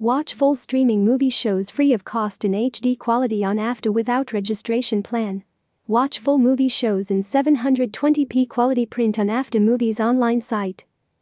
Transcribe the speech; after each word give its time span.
Watch 0.00 0.32
full 0.32 0.56
streaming 0.56 1.04
movie 1.04 1.28
shows 1.28 1.68
free 1.68 1.92
of 1.92 2.06
cost 2.06 2.42
in 2.42 2.52
HD 2.52 2.98
quality 2.98 3.44
on 3.44 3.58
Afdah 3.58 3.92
without 3.92 4.32
registration 4.32 5.02
plan. 5.02 5.44
Watch 5.86 6.18
full 6.18 6.38
movie 6.38 6.70
shows 6.70 7.10
in 7.10 7.20
720p 7.20 8.48
quality 8.48 8.86
print 8.86 9.18
on 9.18 9.26
Afdah 9.26 9.60
Movies 9.60 10.00
online 10.00 10.40
site. 10.40 10.86